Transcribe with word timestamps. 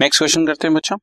Next 0.00 0.20
question 0.20 0.46
करते 0.46 0.66
हैं 0.66 0.74
बच्चों। 0.74 0.96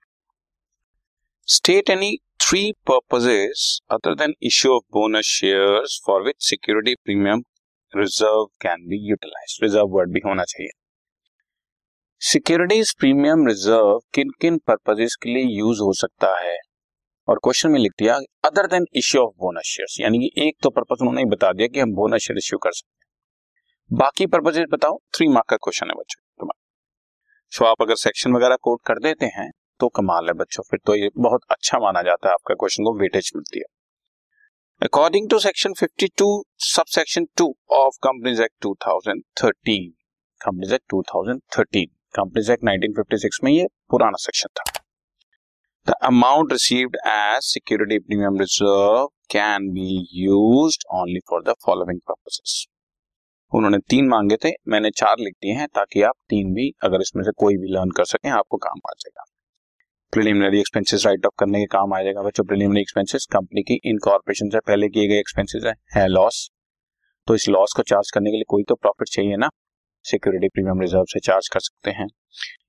State 1.47 1.89
any 1.89 2.18
three 2.41 2.71
purposes 2.88 3.79
other 3.91 4.16
than 4.16 4.34
issue 4.43 4.71
of 4.71 4.84
bonus 4.93 5.25
shares 5.25 6.00
for 6.07 6.21
which 6.21 6.36
security 6.43 6.95
premium 6.95 7.44
reserve 7.94 8.44
can 8.62 8.88
be 8.88 8.98
utilise 9.09 9.57
reserve 9.63 9.88
word 9.88 10.13
भी 10.13 10.20
होना 10.25 10.44
चाहिए। 10.44 10.70
Securities 12.21 12.95
premium 12.99 13.48
reserve 13.48 13.99
किन 14.13 14.30
किन 14.41 14.57
purposes 14.57 15.16
के 15.16 15.29
लिए 15.29 15.43
यूज़ 15.57 15.82
हो 15.82 15.93
सकता 15.93 16.36
है? 16.39 16.57
और 17.27 17.39
क्वेश्चन 17.43 17.71
में 17.71 17.79
लिख 17.79 17.91
दिया 18.00 18.16
other 18.45 18.68
than 18.68 18.86
issue 18.95 19.21
of 19.21 19.34
bonus 19.36 19.66
shares 19.66 20.00
यानी 20.02 20.20
कि 20.20 20.48
एक 20.48 20.55
तो 20.64 20.70
पर्पज 20.70 21.02
उन्होंने 21.02 21.25
बता 21.25 21.54
दिया 21.54 21.68
कि 21.68 21.79
हम 21.79 21.93
बोनस 21.93 22.21
शेयर 22.21 22.38
इश्यू 22.38 22.59
कर 22.59 22.71
सकते 22.71 23.05
हैं। 23.05 23.98
बाकी 23.98 24.26
पर्पजेस 24.26 24.68
बताओ 24.71 24.98
थ्री 25.16 25.27
मार्क 25.27 25.49
का 25.49 25.57
क्वेश्चन 25.57 25.88
है 25.88 25.93
बच्चों 25.93 26.56
सो 27.51 27.65
आप 27.65 27.81
अगर 27.81 27.95
सेक्शन 27.95 28.33
वगैरह 28.33 28.55
कोड 28.61 28.79
कर 28.85 28.99
देते 28.99 29.25
हैं 29.25 29.49
तो 29.79 29.87
कमाल 29.89 30.27
है 30.27 30.33
बच्चों, 30.33 30.63
फिर 30.63 30.79
तो 30.85 30.95
ये 30.95 31.09
बहुत 31.17 31.41
अच्छा 31.51 31.79
माना 31.79 32.01
जाता 32.01 32.27
है 32.27 32.33
आपका 32.33 32.55
क्वेश्चन 32.55 32.83
को 32.83 32.93
वेटेज 32.99 33.31
मिलती 33.35 33.59
है। 33.59 33.65
According 34.81 35.29
two 35.29 35.39
section 35.39 35.73
52 35.73 36.27
sub 36.65 36.85
section 36.87 37.25
two 37.37 37.45
of 37.73 37.97
companies 38.03 38.41
act 38.41 38.65
2013 38.65 39.87
companies 40.41 40.73
act 40.73 40.93
2013 40.93 41.85
companies 42.15 42.51
act 42.51 42.63
1956 42.65 43.43
में 43.43 43.51
ये 43.51 43.67
पुराना 43.91 44.17
सेक्शन 44.20 44.49
था। 44.59 44.63
The 45.87 45.95
amount 46.03 46.51
received 46.51 46.98
as 47.07 47.43
security 47.43 47.99
premium 47.99 48.39
reserve 48.39 49.05
can 49.31 49.70
be 49.73 49.89
used 50.23 50.84
only 50.95 51.20
for 51.29 51.43
the 51.43 51.55
following 51.65 51.99
purposes 52.07 52.65
उन्होंने 53.51 53.77
तीन 53.89 54.07
मांगे 54.07 54.35
थे 54.35 54.51
मैंने 54.67 54.90
चार 54.91 55.15
लिख 55.20 55.34
दिए 55.34 55.53
हैं 55.53 55.67
ताकि 55.76 56.01
आप 56.01 56.15
तीन 56.29 56.53
भी 56.53 56.70
अगर 56.84 57.01
इसमें 57.01 57.23
से 57.23 57.31
कोई 57.37 57.57
भी 57.57 57.73
लर्न 57.73 57.91
कर 57.98 58.05
सकें 58.05 58.29
आपको 58.31 58.57
काम 58.57 58.79
आ 58.85 58.93
जाएगा। 58.95 59.23
प्रिलिमिनरी 60.13 60.59
एक्सपेंसेस 60.59 61.05
राइट 61.05 61.26
ऑफ़ 61.26 61.34
करने 61.39 61.59
के 61.59 61.65
काम 61.67 61.93
आ 61.93 62.01
जाएगा 62.01 62.21
बच्चों। 62.23 62.43
प्रिलिमिनरी 62.43 62.81
एक्सपेंसेस 62.81 63.26
कंपनी 63.31 63.62
की 63.63 63.79
इनकॉर्पोरेशन 63.85 64.50
से 64.50 64.59
पहले 64.59 64.89
किए 64.89 65.07
गए 65.07 65.19
एक्सपेंसेस 65.19 65.63
है, 65.95 66.07
लॉस 66.07 66.50
तो 67.28 67.35
इस 67.35 67.47
लॉस 67.50 67.73
को 67.78 67.84
चार्ज 67.84 68.12
करने 68.12 68.31
के 68.31 68.38
लिए 68.38 68.45
कोई 68.50 68.63
तो 68.63 68.75
प्रॉफिट 68.75 69.07
चाहिए 69.07 69.38
ना? 69.38 69.50
सिक्योरिटी 70.06 70.47
प्रीमियम 70.47 70.81
रिज़र्व 70.81 71.06
से 71.06 71.19
चार्ज 71.19 71.47
कर 71.47 71.59
सकते 71.59 71.91
हैं। 71.91 72.07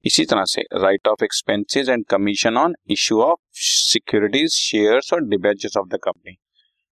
इसी 0.07 0.25
तरह 0.25 0.45
से 0.45 0.63
write 0.75 1.09
off 1.09 1.25
expenses 1.25 1.89
and 1.89 2.05
commission 2.07 2.57
on 2.57 2.75
issue 2.91 3.21
of 3.23 3.39
securities 3.57 4.53
shares 4.53 5.13
और 5.13 5.25
डिबेंचर्स 5.25 5.77
ऑफ़ 5.77 5.89
द 5.89 5.99
कंपनी 6.05 6.37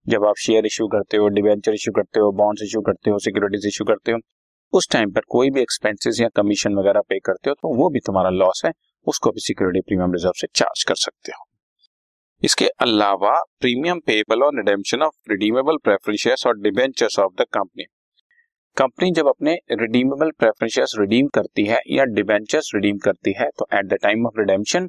जब 0.07 0.25
आप 0.25 0.35
शेयर 0.39 0.67
इश्यू 0.67 0.87
करते 0.89 1.17
हो 1.17 1.29
डिवेंचर 1.29 1.75
इश्यू 1.75 1.93
करते 1.93 2.21
हो 2.21 2.31
बॉन्ड्स 2.35 2.63
इश्यू 2.63 2.81
करते 2.81 3.11
हो 3.11 3.19
सिक्योरिटीज 3.19 3.67
इश्यू 3.67 3.85
करते 3.87 4.13
हो, 4.13 4.19
उस 4.73 4.89
टाइम 4.93 5.11
पर 5.13 5.21
कोई 5.29 5.51
भी 5.51 5.61
एक्सपेंसेस 5.61 6.21
या 6.21 6.29
कमीशन 6.37 6.75
वगैरह 6.75 7.01
पे 7.01 7.19
करते 7.21 7.51
हो 7.51 7.55
तो 7.55 7.75
वो 7.77 7.89
भी 7.91 8.01
तुम्हारा 8.07 8.31
लॉस 8.33 8.63
है, 8.65 8.73
उसको 9.07 9.31
भी 9.31 9.41
सिक्योरिटी 9.41 9.81
प्रीमियम 9.81 10.13
रिज़र्व 10.13 10.33
से 10.37 10.47
चार्ज 10.55 10.85
कर 10.85 10.95
सकते 10.97 11.33
हो। 11.33 11.45
इसके 12.43 12.67
अलावा 12.81 13.35
प्रीमियम 13.61 13.99
पेबल 14.07 14.43
और 14.43 14.57
रिडेम्पशन 14.57 15.03
ऑफ़ 15.03 15.31
रिडीमेबल 15.31 15.77
प्रेफरेंस 15.85 16.47
और 16.47 16.59
debentures 16.61 17.19
of 17.19 17.33
the 17.35 17.47
company 17.53 17.85
company 18.77 19.11
जब 19.13 19.29
अपने 19.29 19.59
रिडीमेबल 19.73 20.31
प्रेफरेंस 20.39 20.95
रिडीम 20.99 21.27
करती 21.35 21.65
है 21.67 21.81
या 21.91 22.05
डिबेंचर्स 22.07 22.71
रिडीम 22.75 22.99
करती 23.05 23.35
है 23.39 23.49
तो 23.59 23.67
at 23.75 23.87
the 23.87 23.99
time 24.03 24.27
of 24.27 24.41
redemption 24.41 24.87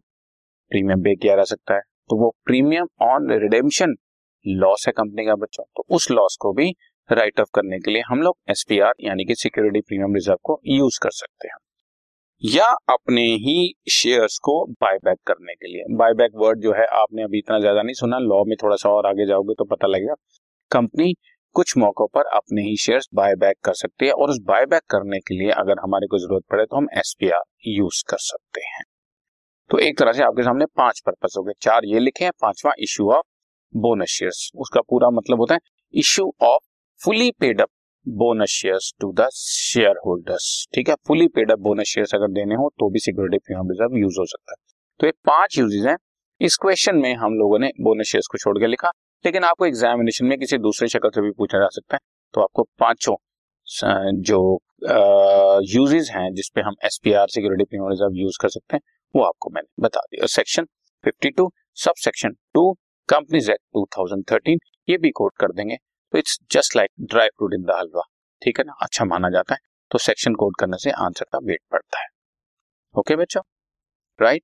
premium 0.71 1.03
pay 1.03 1.15
किया 1.15 1.35
जा 1.35 1.43
सकता 1.45 1.75
है। 1.75 1.81
तो 1.81 2.15
वो 2.15 2.35
प्रीमियम 2.45 2.87
ऑन 3.03 3.31
रिडेम्पशन 3.41 3.95
लॉस 4.45 4.83
है 4.87 4.91
कंपनी 4.93 5.25
का 5.25 5.35
बच्चों 5.35 5.63
तो 5.77 5.85
उस 5.89 6.09
लॉस 6.11 6.37
को 6.41 6.51
भी 6.53 6.69
राइट 7.09 7.39
ऑफ़ 7.39 7.49
करने 7.53 7.79
के 7.79 7.91
लिए 7.91 8.01
हम 8.01 8.21
लोग 8.21 8.37
एस 8.49 8.65
यानी 8.71 9.25
कि 9.25 9.35
सिक्योरिटी 9.35 9.81
प्रीमियम 9.81 10.15
रिज़र्व 10.15 10.37
को 10.43 10.59
यूज़ 10.67 10.99
कर 11.03 11.11
सकते 11.13 11.47
हैं। 11.47 11.57
या 12.43 12.65
अपने 12.89 13.21
ही 13.37 13.73
शेयर्स 13.91 14.37
को 14.39 14.53
बायबैक 14.81 15.17
करने 15.27 15.53
के 15.53 15.67
लिए। 15.67 15.83
बायबैक 15.97 16.31
वर्ड 16.35 16.59
जो 16.59 16.73
है, 16.73 16.85
आपने 16.85 17.23
अभी 17.23 17.37
इतना 17.37 17.59
ज़्यादा 17.59 17.81
नहीं 17.81 17.93
सुना 17.95 18.19
लॉ 18.19 18.43
में 18.45 18.55
थोड़ा 18.63 18.75
सा 18.75 18.89
और 18.89 19.05
आगे 19.05 19.25
जाओगे 19.25 19.53
तो 19.53 19.65
पता 19.65 19.87
लगेगा। 19.87 20.13
कंपनी 20.71 21.13
कुछ 21.55 21.77
मौकों 21.77 22.07
पर 22.07 22.25
अपने 22.35 22.61
ही 22.61 22.75
शेयर्स 22.77 23.07
बायबैक 23.15 23.57
कर 23.65 23.73
सकती 23.75 24.05
है 24.05 24.11
और 24.11 24.29
उस 24.29 24.39
बायबैक 24.47 24.81
करने 24.89 25.19
के 25.19 25.35
लिए 25.35 25.49
अगर 25.53 25.79
हमारे 25.83 26.07
को 26.07 26.17
ज़रूरत 26.17 26.43
पड़े 26.51 26.65
तो 26.65 26.77
हम 26.77 26.87
एसपीआर 26.97 27.43
यूज़ 27.67 28.03
कर 28.09 28.17
सकते 28.21 28.61
हैं। 28.67 28.83
तो 29.69 29.79
एक 29.79 29.97
तरह 29.99 30.11
से 30.11 30.23
आपके 30.23 30.43
सामने 30.43 30.65
पाँच 30.77 31.01
पर्पज 31.05 31.33
हो 31.37 31.43
गए। 31.43 31.53
चार 31.61 31.85
ये 31.85 31.99
लिखे 31.99 32.25
हैं, 32.25 32.31
पांचवा 32.41 32.73
इश्यू 32.79 33.09
ऑफ़ 33.11 33.25
बोनस 33.77 34.09
शेयर्स 34.09 34.49
उसका 34.55 34.81
पूरा 34.89 35.09
मतलब 35.11 35.39
होता 35.39 35.53
है 35.53 35.59
issue 35.93 36.31
of 36.43 36.63
fully 37.01 37.31
paid 37.39 37.61
up 37.61 37.69
bonus 38.05 38.49
shares 38.51 38.93
to 39.01 39.11
the 39.13 39.27
shareholders 40.05 40.67
ठीक 40.75 40.89
है? 40.89 40.95
Fully 41.07 41.27
paid 41.27 41.51
up 41.51 41.59
bonus 41.59 41.87
shares 41.87 42.13
अगर 42.15 42.31
देने 42.31 42.55
हो 42.55 42.69
तो 42.79 42.89
भी 42.89 42.99
सिक्योरिटी 42.99 43.37
प्रीमियम 43.37 43.69
रिज़र्व 43.71 43.97
यूज़ 43.97 44.19
हो 44.19 44.25
सकता 44.25 44.51
है। 44.51 44.57
तो 44.99 45.07
ये 45.07 45.13
पाँच 45.25 45.57
यूजेज 45.57 45.85
हैं। 45.87 45.95
इस 46.41 46.57
क्वेश्चन 46.57 46.95
में 46.97 47.13
हम 47.15 47.33
लोगों 47.35 47.59
ने 47.59 47.71
बोनस 47.81 48.07
शेयर्स 48.07 48.27
को 48.27 48.37
छोड़ 48.37 48.57
के 48.59 48.67
लिखा, 48.67 48.91
लेकिन 49.25 49.43
आपको 49.43 49.65
एग्जामिनेशन 49.65 50.25
में 50.25 50.37
किसी 50.39 50.57
दूसरे 50.59 50.87
शक्ल 50.87 51.09
से 51.09 51.21
भी 51.21 51.31
पूछा 51.37 51.59
जा 51.59 51.67
सकता 51.71 51.95
है। 51.95 51.99
तो 52.33 52.41
आपको 52.41 52.63
पाँचों 52.79 53.15
जो 54.23 54.39
यूजेज 55.67 56.09
हैं 56.11 56.33
जिसपे 56.33 56.61
हम 56.61 56.75
S 56.85 56.99
P 57.03 57.13
R 57.13 57.27
security 57.29 57.63
premium 57.63 57.89
reserve 57.91 58.15
use 58.15 58.37
कर 58.41 58.49
सकते 58.49 58.75
हैं, 58.75 58.81
वो 59.15 59.23
आपको 59.23 59.49
मैंने 59.49 59.83
बता 59.83 59.99
दिया। 60.01 60.25
Section 60.27 60.67
52 61.03 61.49
sub 61.77 61.93
section 61.97 62.35
to 62.53 62.73
companies 63.09 63.51
act 63.51 63.61
2013 63.73 64.59
ये 64.89 64.97
भी 64.97 65.09
कोट 65.11 65.33
कर 65.39 65.51
देंगे। 65.51 65.75
तो 65.75 66.17
it's 66.17 66.37
just 66.51 66.75
like 66.75 66.89
dry 67.01 67.27
fruit 67.27 67.53
in 67.53 67.63
the 67.63 67.71
halwa 67.71 68.01
ठीक 68.41 68.59
है 68.59 68.63
ना? 68.65 68.73
अच्छा 68.81 69.05
माना 69.05 69.29
जाता 69.29 69.53
है। 69.53 69.59
तो 69.91 69.97
सेक्शन 69.97 70.35
कोड 70.35 70.55
करने 70.59 70.77
से 70.77 70.91
आंसर 70.91 71.25
का 71.33 71.39
वेट 71.43 71.59
पड़ता 71.71 71.99
है। 71.99 72.07
ओके 72.95 73.15
बच्चों? 73.15 73.41
Right 74.19 74.43